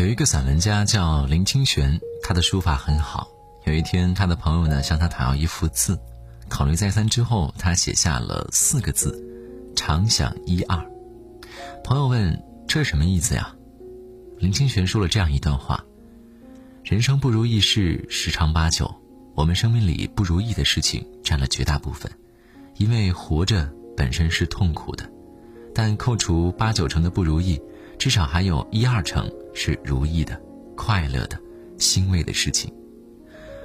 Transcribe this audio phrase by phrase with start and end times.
[0.00, 3.28] 有一个散文家叫林清玄，他的书法很好。
[3.66, 6.00] 有一天，他的朋友呢向他讨要一幅字，
[6.48, 9.22] 考虑再三之后，他写下了四个字
[9.76, 10.82] ：“常想一二。”
[11.84, 13.54] 朋友问：“这是什么意思呀？”
[14.40, 15.84] 林清玄说了这样一段话
[16.82, 18.90] ：“人生不如意事十常八九，
[19.34, 22.10] 我们生命里不如意的事情占了绝大部分，
[22.78, 25.06] 因为活着本身是痛苦的，
[25.74, 27.60] 但扣除八九成的不如意，
[27.98, 30.40] 至少还有一二成是如意的、
[30.76, 31.38] 快乐的、
[31.78, 32.72] 欣慰的事情。”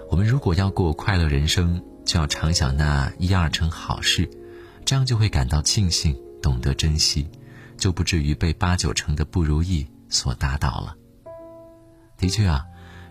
[0.09, 4.30] 我们如果要过快乐人生，就要常想那一二成好事，
[4.85, 7.27] 这样就会感到庆幸，懂得珍惜，
[7.75, 10.95] 就不至于被八九成的不如意所打倒了。
[12.17, 12.63] 的确啊，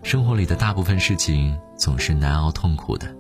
[0.04, 3.14] 生活里的大部分事情总是难熬痛苦的。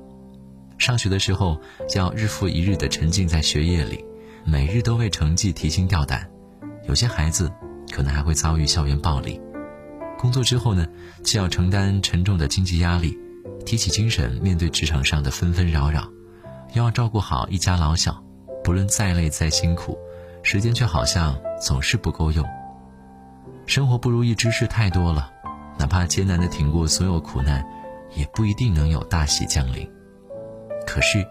[0.78, 1.60] 上学的时候，
[1.96, 4.04] 要日复一日的沉浸在学业里，
[4.44, 6.30] 每日都为成绩提心吊胆，
[6.86, 7.50] 有些孩子
[7.90, 9.40] 可能还会遭遇校园暴力。
[10.24, 10.86] 工作之后呢，
[11.22, 13.14] 既要承担沉重的经济压力。
[13.66, 16.08] 提起精神面对职场上的纷纷扰扰，
[16.72, 18.24] 又要照顾好一家老小，
[18.62, 19.98] 不论再累再辛苦，
[20.42, 22.42] 时间却好像总是不够用。
[23.66, 25.30] 生活不如意之事太多了，
[25.78, 27.62] 哪怕艰难的挺过所有苦难，
[28.14, 29.86] 也不一定能有大喜降临。
[30.86, 31.22] 可是，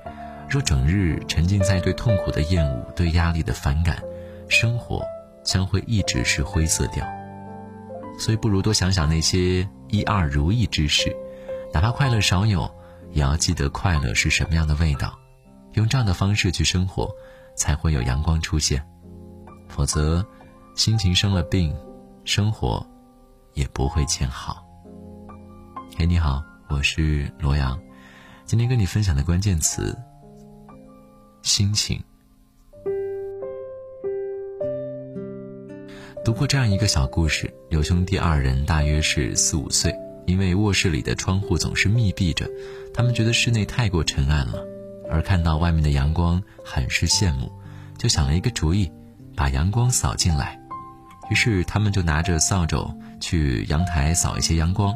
[0.47, 4.03] 若整日沉浸在对痛苦的厌恶、对压力的反感，
[4.47, 5.01] 生活
[5.43, 7.03] 将会一直是灰色调。
[8.17, 11.15] 所以，不如多想想那些一二如意之事。
[11.73, 12.69] 哪怕快乐少有，
[13.11, 15.17] 也要记得快乐是什么样的味道，
[15.73, 17.09] 用这样的方式去生活，
[17.55, 18.85] 才会有阳光出现。
[19.67, 20.25] 否则，
[20.75, 21.75] 心情生了病，
[22.25, 22.85] 生活
[23.53, 24.63] 也不会见好。
[25.97, 27.79] 嘿，你好，我是罗阳，
[28.45, 29.97] 今天跟你分享的关键词：
[31.41, 32.01] 心情。
[36.33, 39.95] 读过这样一个小故事，有兄弟二人，大约是四五岁。
[40.25, 42.49] 因为卧室里的窗户总是密闭着，
[42.91, 44.65] 他们觉得室内太过沉暗了，
[45.11, 47.51] 而看到外面的阳光很是羡慕，
[47.99, 48.91] 就想了一个主意，
[49.35, 50.59] 把阳光扫进来。
[51.29, 52.91] 于是他们就拿着扫帚
[53.21, 54.95] 去阳台扫一些阳光，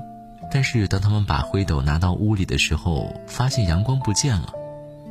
[0.52, 4.52] 但是当他们把灰斗拿到屋里的时候，发现阳光不见了。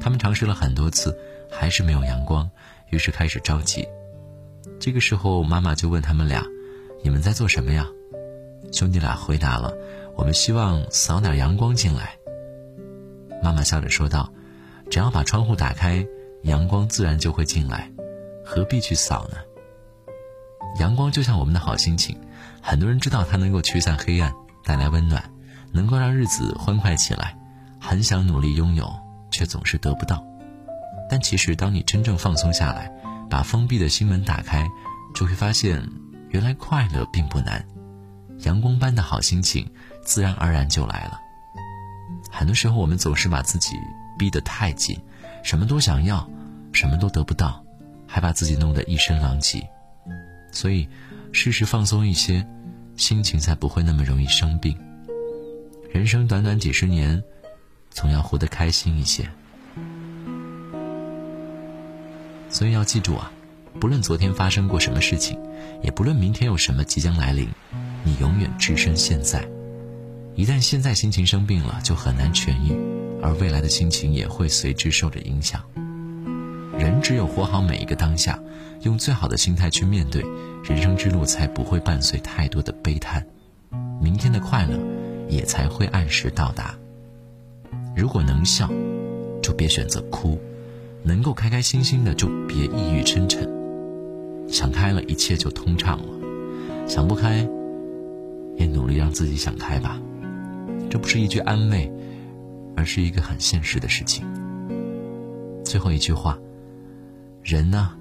[0.00, 1.16] 他们尝试了很多次，
[1.48, 2.50] 还是没有阳光，
[2.90, 3.86] 于是开始着急。
[4.86, 6.46] 这个时候，妈妈就问他们俩
[7.02, 7.88] ：“你们在做什么呀？”
[8.70, 9.74] 兄弟俩回答了。
[10.14, 12.16] 我们希望扫点阳光进来。
[13.42, 14.32] 妈妈笑着说道
[14.88, 16.06] ：“只要把窗户打开，
[16.44, 17.90] 阳光自然就会进来，
[18.44, 19.38] 何必去扫呢？”
[20.78, 22.16] 阳光就像我们的好心情，
[22.62, 24.32] 很多人知道它能够驱散黑暗，
[24.62, 25.20] 带来温暖，
[25.72, 27.36] 能够让日子欢快起来，
[27.80, 28.88] 很想努力拥有，
[29.32, 30.24] 却总是得不到。
[31.10, 32.88] 但其实，当你真正放松下来，
[33.28, 34.66] 把封闭的心门打开，
[35.14, 35.82] 就会发现，
[36.30, 37.66] 原来快乐并不难。
[38.40, 39.68] 阳光般的好心情，
[40.02, 41.18] 自然而然就来了。
[42.30, 43.76] 很多时候，我们总是把自己
[44.18, 45.00] 逼得太紧，
[45.42, 46.28] 什么都想要，
[46.72, 47.64] 什么都得不到，
[48.06, 49.66] 还把自己弄得一身狼藉。
[50.52, 50.86] 所以，
[51.32, 52.46] 适时放松一些，
[52.96, 54.76] 心情才不会那么容易生病。
[55.90, 57.22] 人生短短几十年，
[57.90, 59.26] 总要活得开心一些。
[62.56, 63.30] 所以要记住啊，
[63.78, 65.38] 不论昨天发生过什么事情，
[65.82, 67.46] 也不论明天有什么即将来临。
[68.02, 69.46] 你永远置身现在，
[70.34, 72.74] 一旦现在心情生病了，就很难痊愈，
[73.22, 75.62] 而未来的心情也会随之受着影响。
[76.78, 78.38] 人只有活好每一个当下，
[78.80, 80.24] 用最好的心态去面对，
[80.64, 83.22] 人生之路才不会伴随太多的悲叹，
[84.00, 84.78] 明天的快乐
[85.28, 86.74] 也才会按时到达。
[87.94, 88.66] 如果能笑，
[89.42, 90.38] 就别选择哭；
[91.06, 93.48] 能够开开心心的，就别抑郁沉沉。
[94.48, 97.48] 想开了，一切就通畅了；想不开。
[98.56, 100.00] 也努力让自己想开吧，
[100.88, 101.92] 这不是一句安慰，
[102.74, 104.26] 而是一个很现实的事情。
[105.62, 106.38] 最后一句话，
[107.42, 107.92] 人呢，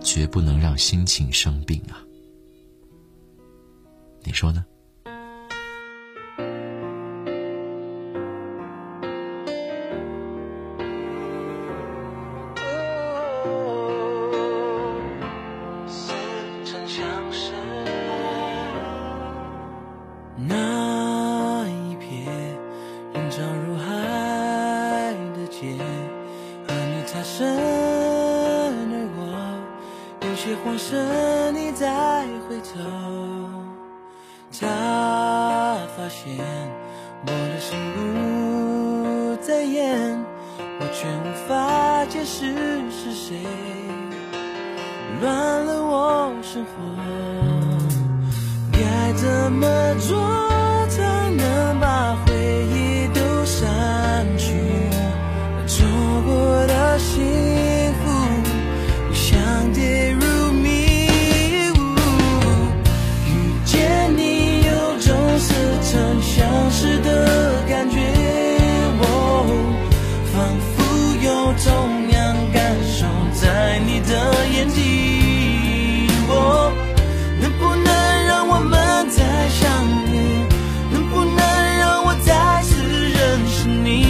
[0.00, 2.04] 绝不能让心情生病啊，
[4.22, 4.62] 你说呢？
[32.52, 32.80] 回头，
[34.60, 34.68] 他
[35.96, 36.36] 发现
[37.26, 40.22] 我的心不再演，
[40.78, 42.54] 我却无法解释
[42.90, 43.40] 是谁
[45.22, 46.70] 乱了我生活。
[48.70, 50.61] 该怎么做？
[83.62, 84.01] just need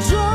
[0.00, 0.33] the.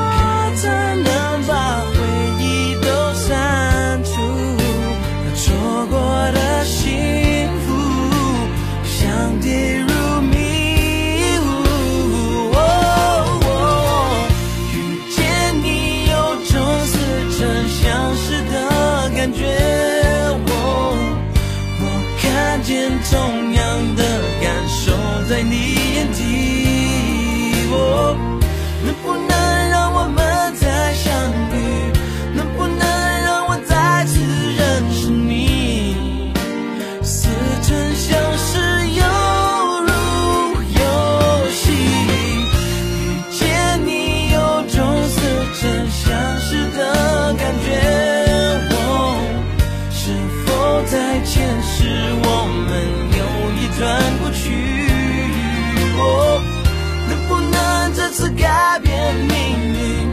[50.92, 51.86] 再见是
[52.24, 52.28] 我
[52.66, 52.70] 们
[53.14, 53.22] 有
[53.54, 53.80] 一段
[54.18, 54.42] 过去，
[57.08, 59.30] 能不能这次改变命
[59.70, 60.10] 运，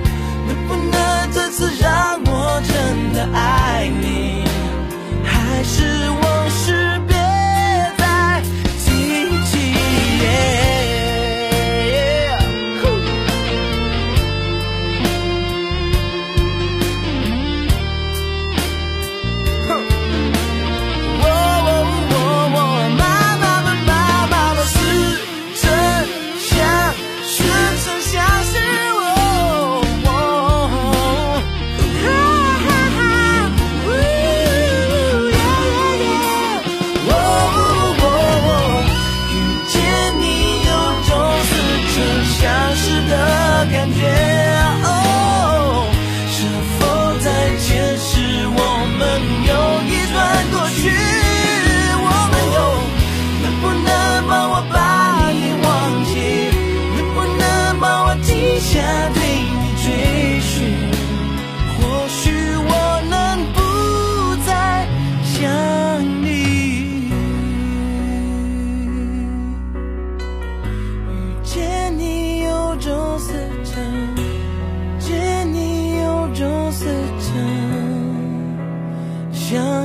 [0.46, 0.92] 能不能
[1.32, 2.74] 这次让我真
[3.14, 4.44] 的爱你，
[5.24, 6.35] 还是我？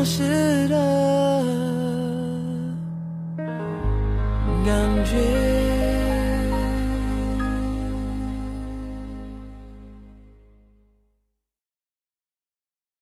[0.02, 0.76] 消失的
[4.66, 5.71] 感觉。